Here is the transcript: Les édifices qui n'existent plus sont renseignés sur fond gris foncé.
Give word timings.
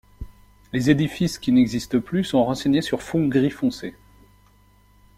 Les 0.73 0.89
édifices 0.89 1.37
qui 1.37 1.51
n'existent 1.51 1.99
plus 2.01 2.23
sont 2.23 2.43
renseignés 2.43 2.81
sur 2.81 3.03
fond 3.03 3.27
gris 3.27 3.51
foncé. 3.51 3.93